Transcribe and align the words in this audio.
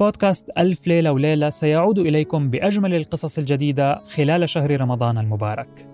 بودكاست 0.00 0.50
ألف 0.58 0.86
ليلة 0.86 1.12
وليلة 1.12 1.50
سيعود 1.50 1.98
إليكم 1.98 2.50
بأجمل 2.50 2.94
القصص 2.94 3.38
الجديدة 3.38 4.04
خلال 4.04 4.48
شهر 4.48 4.80
رمضان 4.80 5.18
المبارك. 5.18 5.88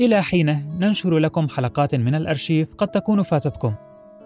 إلى 0.00 0.22
حينه 0.22 0.78
ننشر 0.78 1.18
لكم 1.18 1.48
حلقات 1.48 1.94
من 1.94 2.14
الأرشيف 2.14 2.74
قد 2.74 2.88
تكون 2.88 3.22
فاتتكم. 3.22 3.74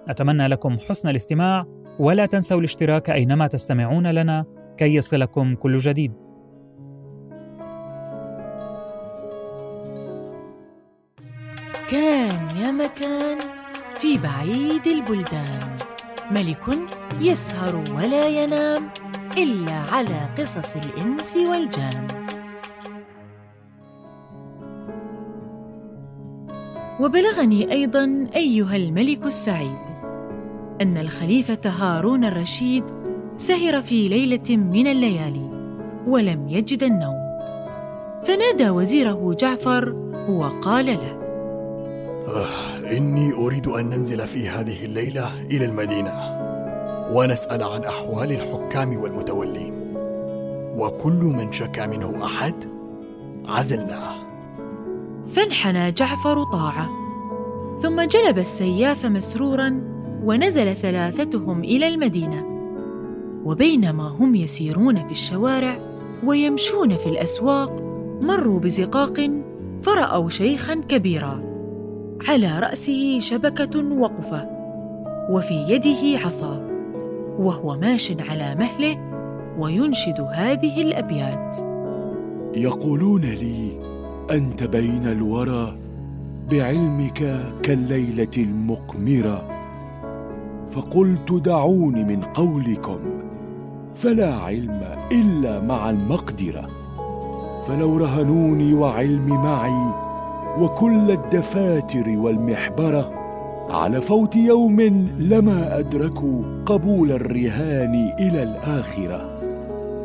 أتمنى 0.08 0.46
لكم 0.46 0.78
حسن 0.88 1.08
الاستماع 1.08 1.66
ولا 1.98 2.26
تنسوا 2.26 2.58
الاشتراك 2.58 3.10
أينما 3.10 3.46
تستمعون 3.46 4.06
لنا 4.06 4.44
كي 4.76 4.94
يصلكم 4.94 5.54
كل 5.54 5.78
جديد. 5.78 6.12
كان 11.90 12.48
يا 12.62 12.70
مكان 12.70 13.38
في 13.94 14.18
بعيد 14.18 14.86
البلدان 14.86 15.78
ملك 16.30 16.97
يسهر 17.20 17.84
ولا 17.96 18.26
ينام 18.26 18.88
إلا 19.38 19.72
على 19.72 20.28
قصص 20.38 20.76
الإنس 20.76 21.36
والجان. 21.36 22.08
وبلغني 27.00 27.72
أيضا 27.72 28.26
أيها 28.36 28.76
الملك 28.76 29.26
السعيد 29.26 29.78
أن 30.80 30.96
الخليفة 30.96 31.58
هارون 31.64 32.24
الرشيد 32.24 32.84
سهر 33.36 33.82
في 33.82 34.08
ليلة 34.08 34.56
من 34.56 34.86
الليالي 34.86 35.50
ولم 36.06 36.48
يجد 36.48 36.82
النوم. 36.82 37.18
فنادى 38.24 38.70
وزيره 38.70 39.36
جعفر 39.40 39.92
وقال 40.28 40.86
له 40.86 41.18
آه 42.28 42.96
إني 42.96 43.32
أريد 43.32 43.66
أن 43.66 43.90
ننزل 43.90 44.26
في 44.26 44.48
هذه 44.48 44.84
الليلة 44.84 45.28
إلى 45.50 45.64
المدينة. 45.64 46.38
ونسأل 47.12 47.62
عن 47.62 47.84
أحوال 47.84 48.32
الحكام 48.32 48.96
والمتولين. 48.96 49.74
وكل 50.76 51.34
من 51.38 51.52
شكى 51.52 51.86
منه 51.86 52.24
أحد 52.24 52.54
عزلناه. 53.48 54.14
فانحنى 55.26 55.92
جعفر 55.92 56.44
طاعة. 56.44 56.88
ثم 57.82 58.02
جلب 58.02 58.38
السياف 58.38 59.06
مسرورا 59.06 59.80
ونزل 60.24 60.76
ثلاثتهم 60.76 61.64
إلى 61.64 61.88
المدينة. 61.88 62.44
وبينما 63.44 64.08
هم 64.08 64.34
يسيرون 64.34 65.04
في 65.04 65.12
الشوارع 65.12 65.78
ويمشون 66.24 66.96
في 66.96 67.06
الأسواق 67.06 67.82
مروا 68.22 68.60
بزقاق 68.60 69.30
فرأوا 69.82 70.30
شيخا 70.30 70.74
كبيرا. 70.74 71.42
على 72.28 72.58
رأسه 72.58 73.18
شبكة 73.18 73.98
وقفة 73.98 74.48
وفي 75.30 75.54
يده 75.54 76.24
عصا. 76.26 76.77
وهو 77.38 77.76
ماش 77.76 78.12
على 78.20 78.54
مهله 78.54 78.98
وينشد 79.58 80.20
هذه 80.20 80.82
الأبيات. 80.82 81.56
يقولون 82.54 83.20
لي 83.20 83.80
أنت 84.30 84.64
بين 84.64 85.06
الورى 85.06 85.76
بعلمك 86.50 87.40
كالليلة 87.62 88.30
المقمرة. 88.36 89.42
فقلت 90.70 91.32
دعوني 91.32 92.04
من 92.04 92.22
قولكم 92.22 92.98
فلا 93.94 94.34
علم 94.34 94.80
إلا 95.12 95.60
مع 95.60 95.90
المقدرة. 95.90 96.66
فلو 97.66 97.96
رهنوني 97.96 98.74
وعلمي 98.74 99.32
معي 99.32 99.92
وكل 100.58 101.10
الدفاتر 101.10 102.08
والمحبرة 102.08 103.17
على 103.70 104.00
فوت 104.00 104.36
يوم 104.36 104.80
لما 105.18 105.78
أدركوا 105.78 106.42
قبول 106.66 107.12
الرهان 107.12 108.12
إلى 108.18 108.42
الآخرة. 108.42 109.38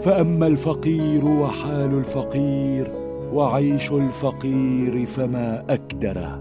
فأما 0.02 0.48
الفقير 0.48 1.26
وحال 1.26 1.98
الفقير 1.98 2.92
وعيش 3.34 3.92
الفقير 3.92 5.06
فما 5.06 5.64
أكدره 5.70 6.40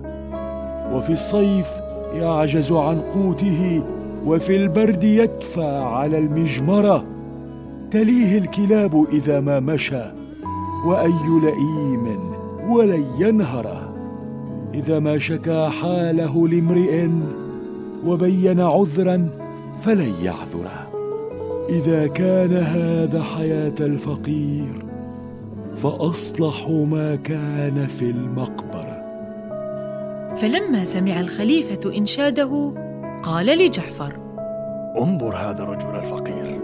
وفي 0.94 1.12
الصيف 1.12 1.70
يعجز 2.14 2.72
عن 2.72 3.00
قوته 3.00 3.82
وفي 4.26 4.56
البرد 4.56 5.04
يدفى 5.04 5.64
على 5.84 6.18
المجمرة 6.18 7.04
تليه 7.90 8.38
الكلاب 8.38 9.06
إذا 9.12 9.40
ما 9.40 9.60
مشى 9.60 10.04
وأي 10.86 11.40
لئيم 11.42 12.18
ولن 12.70 13.04
ينهره 13.18 13.91
إذا 14.74 14.98
ما 14.98 15.18
شكا 15.18 15.68
حاله 15.68 16.48
لامرئ 16.48 17.08
وبين 18.06 18.60
عذرا 18.60 19.28
فلن 19.80 20.14
يعذره. 20.22 20.88
إذا 21.68 22.06
كان 22.06 22.52
هذا 22.52 23.22
حياة 23.22 23.74
الفقير 23.80 24.84
فأصلح 25.76 26.68
ما 26.68 27.16
كان 27.16 27.86
في 27.86 28.10
المقبرة. 28.10 29.02
فلما 30.36 30.84
سمع 30.84 31.20
الخليفة 31.20 31.96
إنشاده 31.96 32.72
قال 33.22 33.46
لجعفر 33.46 34.16
انظر 34.98 35.36
هذا 35.36 35.62
الرجل 35.62 35.88
الفقير 35.88 36.60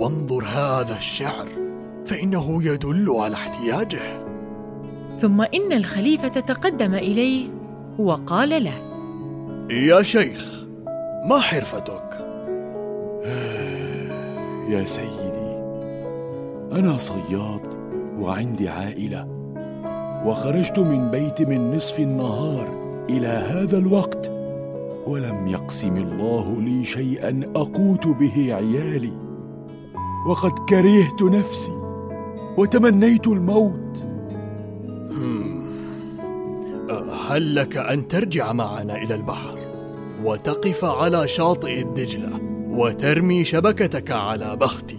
وانظر 0.00 0.44
هذا 0.44 0.96
الشعر 0.96 1.48
فإنه 2.06 2.64
يدل 2.64 3.10
على 3.10 3.34
احتياجه. 3.34 4.27
ثم 5.20 5.40
إن 5.40 5.72
الخليفة 5.72 6.28
تقدم 6.28 6.94
إليه 6.94 7.48
وقال 7.98 8.64
له 8.64 8.74
يا 9.70 10.02
شيخ 10.02 10.64
ما 11.28 11.38
حرفتك؟ 11.38 12.14
يا 14.72 14.84
سيدي 14.84 15.48
أنا 16.72 16.96
صياد 16.96 17.62
وعندي 18.18 18.68
عائلة 18.68 19.28
وخرجت 20.26 20.78
من 20.78 21.10
بيت 21.10 21.42
من 21.42 21.76
نصف 21.76 22.00
النهار 22.00 22.68
إلى 23.10 23.26
هذا 23.26 23.78
الوقت 23.78 24.30
ولم 25.06 25.46
يقسم 25.46 25.96
الله 25.96 26.60
لي 26.60 26.84
شيئا 26.84 27.40
أقوت 27.56 28.06
به 28.06 28.54
عيالي 28.54 29.12
وقد 30.26 30.52
كرهت 30.68 31.22
نفسي 31.22 31.72
وتمنيت 32.56 33.26
الموت 33.26 34.07
هل 37.28 37.54
لك 37.54 37.76
أن 37.76 38.08
ترجع 38.08 38.52
معنا 38.52 38.96
إلى 38.96 39.14
البحر 39.14 39.58
وتقف 40.24 40.84
على 40.84 41.28
شاطئ 41.28 41.82
الدجلة 41.82 42.40
وترمي 42.68 43.44
شبكتك 43.44 44.10
على 44.10 44.56
بختي؟ 44.56 44.98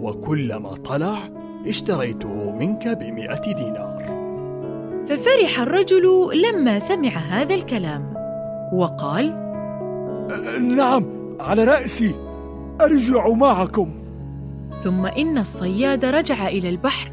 وكلما 0.00 0.74
طلع 0.74 1.18
اشتريته 1.66 2.52
منك 2.52 2.88
بمئة 2.88 3.54
دينار. 3.54 4.04
ففرح 5.08 5.60
الرجل 5.60 6.30
لما 6.42 6.78
سمع 6.78 7.08
هذا 7.08 7.54
الكلام 7.54 8.14
وقال 8.72 9.26
نعم 10.76 11.04
على 11.40 11.64
رأسي 11.64 12.14
أرجع 12.80 13.28
معكم. 13.28 13.90
ثم 14.84 15.06
إن 15.06 15.38
الصياد 15.38 16.04
رجع 16.04 16.48
إلى 16.48 16.68
البحر 16.68 17.10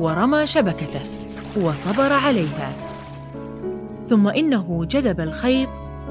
ورمى 0.00 0.46
شبكته. 0.46 1.19
وصبر 1.56 2.12
عليها. 2.12 2.72
ثم 4.08 4.28
إنه 4.28 4.84
جذب 4.90 5.20
الخيط 5.20 5.68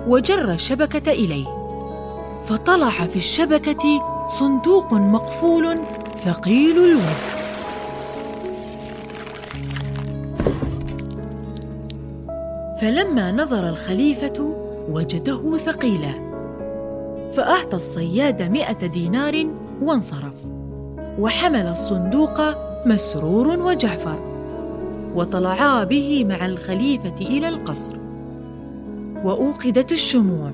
وجر 0.08 0.52
الشبكة 0.52 1.12
إليه. 1.12 1.48
فطلع 2.48 2.90
في 2.90 3.16
الشبكة 3.16 4.02
صندوق 4.28 4.94
مقفول 4.94 5.80
ثقيل 6.26 6.78
الوزن. 6.78 7.40
فلما 12.82 13.32
نظر 13.32 13.70
الخليفة 13.70 14.56
وجده 14.90 15.58
ثقيلا. 15.58 16.30
فأعطى 17.34 17.76
الصياد 17.76 18.42
مئة 18.42 18.88
دينار 18.88 19.46
وانصرف. 19.82 20.34
وحمل 21.20 21.68
الصندوق 21.68 22.42
مسرور 22.86 23.48
وجعفر. 23.48 24.29
وطلعا 25.16 25.84
به 25.84 26.26
مع 26.26 26.46
الخليفة 26.46 27.16
إلى 27.22 27.50
القصر. 27.50 27.94
وأوقدت 29.24 29.92
الشموع 29.92 30.52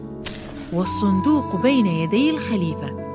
والصندوق 0.73 1.61
بين 1.61 1.85
يدي 1.85 2.29
الخليفة. 2.29 3.05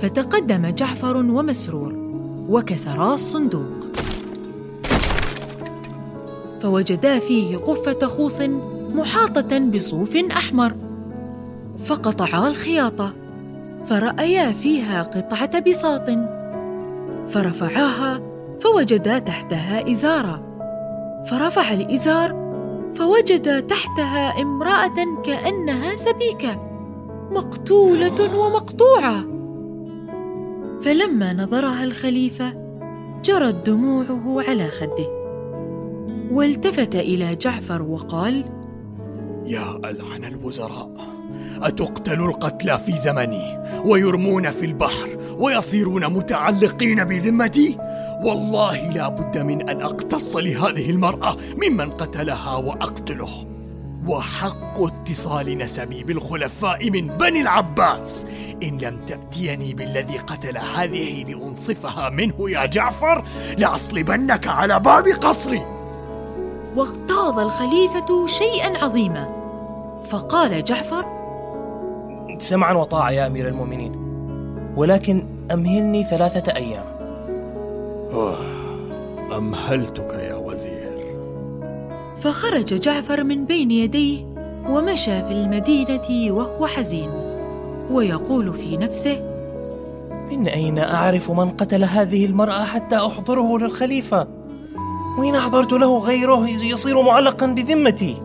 فتقدم 0.00 0.66
جعفر 0.66 1.16
ومسرور 1.16 1.94
وكسرا 2.48 3.14
الصندوق. 3.14 3.86
فوجدا 6.62 7.18
فيه 7.18 7.56
قفة 7.56 8.06
خوص 8.06 8.40
محاطة 8.94 9.58
بصوف 9.58 10.16
أحمر. 10.16 10.74
فقطعا 11.84 12.48
الخياطة 12.48 13.12
فرأيا 13.88 14.52
فيها 14.52 15.02
قطعة 15.02 15.60
بساط. 15.60 16.10
فرفعاها 17.30 18.27
فوجدا 18.60 19.18
تحتها 19.18 19.92
إزارا 19.92 20.48
فرفع 21.30 21.72
الإزار 21.72 22.48
فوجد 22.94 23.66
تحتها 23.66 24.42
امرأة 24.42 25.22
كأنها 25.24 25.96
سبيكة 25.96 26.62
مقتولة 27.30 28.38
ومقطوعة. 28.38 29.24
فلما 30.82 31.32
نظرها 31.32 31.84
الخليفة 31.84 32.52
جرت 33.24 33.66
دموعه 33.66 34.42
على 34.48 34.68
خده. 34.68 35.18
والتفت 36.32 36.94
إلى 36.94 37.36
جعفر 37.36 37.82
وقال 37.82 38.44
يا 39.46 39.76
ألعن 39.76 40.24
الوزراء 40.24 40.90
أتقتل 41.62 42.20
القتلى 42.20 42.78
في 42.86 42.92
زمني 42.92 43.58
ويرمون 43.84 44.50
في 44.50 44.66
البحر 44.66 45.08
ويصيرون 45.38 46.06
متعلقين 46.06 47.04
بذمتي؟ 47.04 47.78
والله 48.22 48.90
لا 48.90 49.08
بد 49.08 49.38
من 49.38 49.68
أن 49.68 49.82
أقتص 49.82 50.36
لهذه 50.36 50.90
المرأة 50.90 51.36
ممن 51.56 51.90
قتلها 51.90 52.56
وأقتله. 52.56 53.46
وحق 54.06 54.82
اتصال 54.82 55.58
نسبي 55.58 56.04
بالخلفاء 56.04 56.90
من 56.90 57.06
بني 57.06 57.40
العباس. 57.40 58.24
إن 58.62 58.78
لم 58.78 59.00
تأتيني 59.06 59.74
بالذي 59.74 60.18
قتل 60.18 60.58
هذه 60.58 61.24
لأنصفها 61.24 62.10
منه 62.10 62.50
يا 62.50 62.66
جعفر 62.66 63.24
لأصلبنك 63.58 64.46
على 64.46 64.80
باب 64.80 65.08
قصري. 65.08 65.62
واغتاظ 66.76 67.38
الخليفة 67.38 68.26
شيئا 68.26 68.84
عظيما. 68.84 69.28
فقال 70.10 70.64
جعفر 70.64 71.04
سمعا 72.38 72.72
وطاعة 72.72 73.10
يا 73.10 73.26
أمير 73.26 73.48
المؤمنين 73.48 73.92
ولكن 74.76 75.26
أمهلني 75.52 76.04
ثلاثة 76.04 76.56
أيام. 76.56 76.97
أمهلتك 79.36 80.14
يا 80.14 80.34
وزير. 80.34 81.16
فخرج 82.20 82.74
جعفر 82.74 83.24
من 83.24 83.44
بين 83.44 83.70
يديه 83.70 84.24
ومشى 84.68 85.22
في 85.22 85.32
المدينة 85.32 86.34
وهو 86.34 86.66
حزين 86.66 87.10
ويقول 87.90 88.52
في 88.52 88.76
نفسه 88.76 89.22
من 90.30 90.48
أين 90.48 90.78
أعرف 90.78 91.30
من 91.30 91.50
قتل 91.50 91.84
هذه 91.84 92.26
المرأة 92.26 92.64
حتى 92.64 92.96
أحضره 92.96 93.58
للخليفة؟ 93.58 94.26
وإن 95.18 95.34
أحضرت 95.34 95.72
له 95.72 95.98
غيره 95.98 96.48
يصير 96.48 97.02
معلقا 97.02 97.46
بذمتي. 97.46 98.16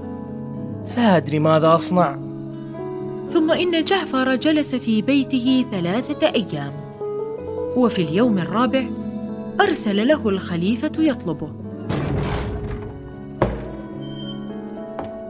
لا 0.98 1.18
أدري 1.18 1.40
ماذا 1.40 1.76
أصنع. 1.76 2.18
ثم 3.30 3.52
إن 3.52 3.84
جعفر 3.84 4.36
جلس 4.36 4.76
في 4.76 5.02
بيته 5.02 5.66
ثلاثة 5.72 6.28
أيام. 6.28 6.74
وفي 7.78 8.02
اليوم 8.02 8.38
الرابع 8.38 8.84
أرسل 9.62 10.08
له 10.08 10.30
الخليفة 10.30 10.92
يطلبه 11.00 11.50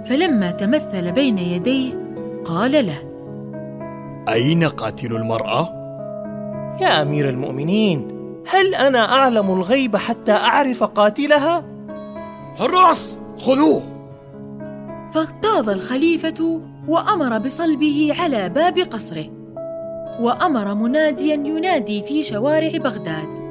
فلما 0.10 0.52
تمثل 0.52 1.12
بين 1.12 1.38
يديه 1.38 1.94
قال 2.46 2.86
له 2.86 2.98
أين 4.30 4.64
قاتل 4.64 5.16
المرأة؟ 5.16 5.70
يا 6.82 7.02
أمير 7.02 7.30
المؤمنين 7.30 8.08
هل 8.48 8.76
أنا 8.76 9.14
أعلم 9.14 9.52
الغيب 9.52 9.96
حتى 9.96 10.32
أعرف 10.32 10.84
قاتلها؟ 10.84 11.64
حراس 12.60 13.20
خذوه 13.38 13.82
فاغتاظ 15.14 15.70
الخليفة 15.70 16.62
وأمر 16.88 17.38
بصلبه 17.38 18.16
على 18.20 18.50
باب 18.50 18.80
قصره 18.80 19.26
وأمر 20.20 20.74
مناديا 20.74 21.34
ينادي 21.34 22.04
في 22.04 22.24
شوارع 22.24 22.78
بغداد 22.78 23.43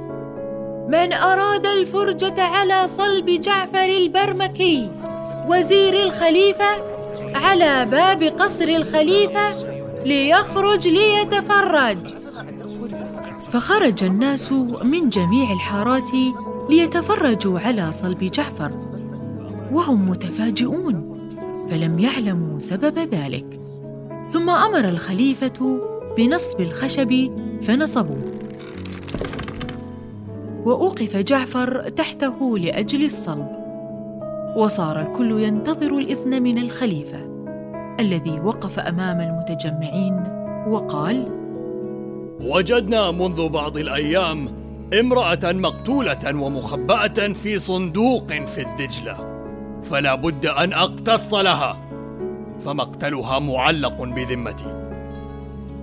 من 0.88 1.12
أراد 1.12 1.66
الفرجة 1.66 2.42
على 2.42 2.86
صلب 2.86 3.26
جعفر 3.30 3.84
البرمكي 3.84 4.90
وزير 5.48 6.02
الخليفة 6.02 6.64
على 7.34 7.86
باب 7.90 8.22
قصر 8.22 8.64
الخليفة 8.64 9.72
ليخرج 10.04 10.88
ليتفرج. 10.88 11.98
فخرج 13.52 14.04
الناس 14.04 14.52
من 14.82 15.08
جميع 15.08 15.52
الحارات 15.52 16.10
ليتفرجوا 16.70 17.58
على 17.60 17.92
صلب 17.92 18.18
جعفر 18.18 18.70
وهم 19.72 20.10
متفاجئون 20.10 21.12
فلم 21.70 21.98
يعلموا 21.98 22.58
سبب 22.58 22.98
ذلك. 22.98 23.60
ثم 24.32 24.50
أمر 24.50 24.88
الخليفة 24.88 25.80
بنصب 26.16 26.60
الخشب 26.60 27.30
فنصبوه. 27.62 28.41
وأوقف 30.64 31.16
جعفر 31.16 31.88
تحته 31.88 32.58
لأجل 32.58 33.04
الصلب. 33.04 33.62
وصار 34.56 35.00
الكل 35.00 35.40
ينتظر 35.40 35.98
الإذن 35.98 36.42
من 36.42 36.58
الخليفة 36.58 37.18
الذي 38.00 38.40
وقف 38.40 38.78
أمام 38.78 39.20
المتجمعين 39.20 40.24
وقال 40.68 41.28
وجدنا 42.40 43.10
منذ 43.10 43.48
بعض 43.48 43.76
الأيام 43.76 44.48
امرأة 45.00 45.38
مقتولة 45.44 46.36
ومخبأة 46.36 47.32
في 47.32 47.58
صندوق 47.58 48.32
في 48.32 48.62
الدجلة 48.62 49.16
فلا 49.82 50.14
بد 50.14 50.46
أن 50.46 50.72
أقتص 50.72 51.34
لها 51.34 51.76
فمقتلها 52.64 53.38
معلق 53.38 54.02
بذمتي. 54.02 54.92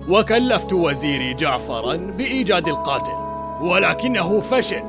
وكلفت 0.08 0.72
وزيري 0.72 1.34
جعفرا 1.34 1.96
بإيجاد 1.96 2.68
القاتل. 2.68 3.29
ولكنه 3.60 4.40
فشل 4.40 4.82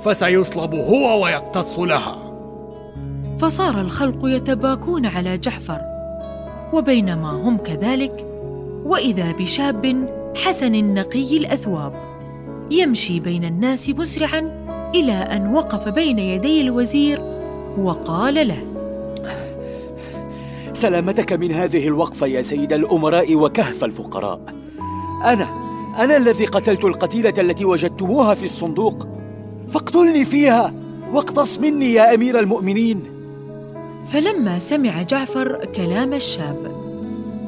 فسيصلب 0.00 0.74
هو 0.74 1.24
ويقتص 1.24 1.78
لها. 1.78 2.18
فصار 3.38 3.80
الخلق 3.80 4.18
يتباكون 4.24 5.06
على 5.06 5.38
جعفر 5.38 5.80
وبينما 6.72 7.30
هم 7.30 7.56
كذلك 7.56 8.26
وإذا 8.84 9.32
بشاب 9.32 10.08
حسن 10.36 10.74
النقي 10.74 11.36
الأثواب 11.36 11.92
يمشي 12.70 13.20
بين 13.20 13.44
الناس 13.44 13.88
مسرعا 13.88 14.66
إلى 14.94 15.12
أن 15.12 15.54
وقف 15.54 15.88
بين 15.88 16.18
يدي 16.18 16.60
الوزير 16.60 17.20
وقال 17.78 18.48
له 18.48 18.58
سلامتك 20.72 21.32
من 21.32 21.52
هذه 21.52 21.88
الوقفة 21.88 22.26
يا 22.26 22.42
سيد 22.42 22.72
الأمراء 22.72 23.36
وكهف 23.36 23.84
الفقراء. 23.84 24.40
أنا 25.24 25.65
أنا 25.98 26.16
الذي 26.16 26.44
قتلت 26.44 26.84
القتيلة 26.84 27.34
التي 27.38 27.64
وجدتموها 27.64 28.34
في 28.34 28.44
الصندوق. 28.44 29.06
فاقتلني 29.68 30.24
فيها 30.24 30.74
واقتص 31.12 31.58
مني 31.58 31.92
يا 31.92 32.14
أمير 32.14 32.38
المؤمنين. 32.40 33.02
فلما 34.12 34.58
سمع 34.58 35.02
جعفر 35.02 35.64
كلام 35.64 36.12
الشاب 36.12 36.70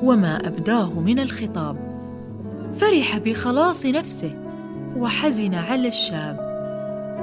وما 0.02 0.36
أبداه 0.36 1.00
من 1.00 1.18
الخطاب 1.18 1.76
فرح 2.76 3.18
بخلاص 3.18 3.87
نفسه 3.87 4.30
وحزن 4.99 5.54
على 5.54 5.88
الشاب. 5.88 6.49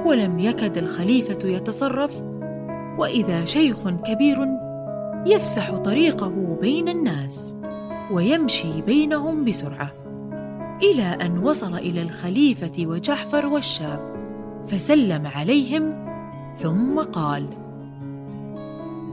ولم 0.06 0.38
يكد 0.38 0.78
الخليفة 0.78 1.38
يتصرف 1.44 2.10
وإذا 2.98 3.44
شيخ 3.44 3.76
كبير 4.06 4.48
يفسح 5.26 5.70
طريقه 5.70 6.58
بين 6.60 6.88
الناس 6.88 7.54
ويمشي 8.12 8.82
بينهم 8.86 9.44
بسرعة. 9.44 10.05
إلى 10.82 11.02
أن 11.02 11.38
وصل 11.38 11.74
إلى 11.74 12.02
الخليفة 12.02 12.72
وجعفر 12.78 13.46
والشاب 13.46 14.00
فسلم 14.68 15.26
عليهم 15.26 16.06
ثم 16.62 17.00
قال 17.00 17.46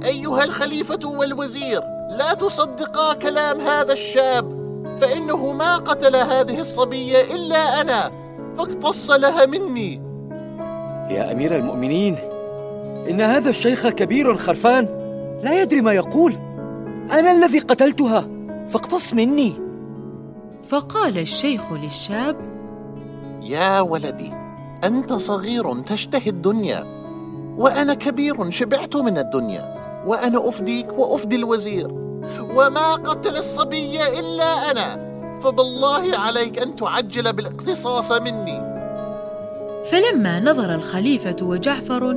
أيها 0.06 0.44
الخليفة 0.44 1.00
والوزير 1.10 1.82
لا 2.10 2.34
تصدقا 2.34 3.14
كلام 3.14 3.60
هذا 3.60 3.94
الشاب 3.94 4.64
فإنه 5.02 5.54
ما 5.54 5.76
قتل 5.76 6.16
هذه 6.16 6.60
الصبية 6.60 7.22
إلا 7.36 7.82
أنا 7.82 8.12
فاقتص 8.58 9.12
لها 9.12 9.46
مني. 9.46 10.02
يا 11.10 11.32
أمير 11.32 11.56
المؤمنين 11.56 12.18
إن 13.10 13.22
هذا 13.22 13.50
الشيخ 13.50 13.88
كبير 13.88 14.38
خرفان 14.38 14.84
لا 15.44 15.62
يدري 15.62 15.82
ما 15.82 15.94
يقول. 15.94 16.34
أنا 17.12 17.32
الذي 17.32 17.60
قتلتها 17.60 18.28
فاقتص 18.68 19.14
مني. 19.14 19.54
فقال 20.74 21.18
الشيخ 21.18 21.72
للشاب 21.72 22.36
يا 23.42 23.80
ولدي 23.80 24.34
أنت 24.84 25.14
صغير 25.14 25.82
تشتهي 25.82 26.30
الدنيا 26.30 26.84
وأنا 27.58 27.94
كبير 27.94 28.50
شبعت 28.50 28.96
من 28.96 29.18
الدنيا 29.18 29.76
وأنا 30.06 30.50
أفديك 30.50 31.00
وأفدي 31.00 31.36
الوزير 31.36 31.88
وما 32.56 32.94
قتل 32.94 33.38
الصبية 33.38 34.20
إلا 34.20 34.72
أنا 34.72 35.14
فبالله 35.44 36.18
عليك 36.18 36.60
أن 36.60 36.76
تعجل 36.76 37.34
بالاقتصاص 37.34 38.12
مني. 38.12 38.60
فلما 39.92 40.40
نظر 40.40 40.76
الخليفة 40.76 41.36
وجعفر 41.42 42.12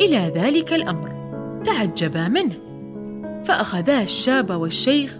إلى 0.00 0.32
ذلك 0.34 0.72
الأمر 0.72 1.10
تعجبا 1.64 2.28
منه 2.28 2.54
فأخذا 3.44 4.02
الشاب 4.02 4.50
والشيخ 4.50 5.18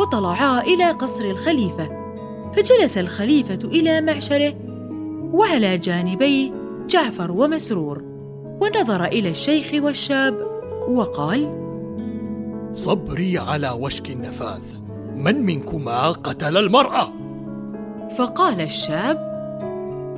وطلعا 0.00 0.60
إلى 0.60 0.90
قصر 0.90 1.24
الخليفة. 1.24 1.99
فجلس 2.56 2.98
الخليفة 2.98 3.58
إلى 3.64 4.00
معشره 4.00 4.54
وعلى 5.32 5.78
جانبيه 5.78 6.52
جعفر 6.88 7.30
ومسرور 7.32 8.02
ونظر 8.60 9.04
إلى 9.04 9.30
الشيخ 9.30 9.84
والشاب 9.84 10.34
وقال 10.88 11.60
صبري 12.72 13.38
على 13.38 13.70
وشك 13.70 14.10
النفاذ 14.10 14.60
من 15.16 15.46
منكما 15.46 16.10
قتل 16.10 16.56
المرأة؟ 16.56 17.12
فقال 18.18 18.60
الشاب 18.60 19.30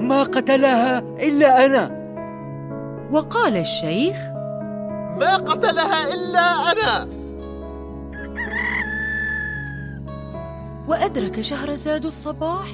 ما 0.01 0.23
قتلها 0.23 0.99
إلا 0.99 1.67
أنا 1.67 2.03
وقال 3.13 3.57
الشيخ 3.57 4.17
ما 5.21 5.37
قتلها 5.37 6.15
إلا 6.15 6.73
أنا 6.73 7.22
وأدرك 10.89 11.41
شهرزاد 11.41 12.05
الصباح 12.07 12.67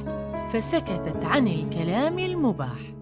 فسكتت 0.50 1.24
عن 1.24 1.48
الكلام 1.48 2.18
المباح. 2.18 2.97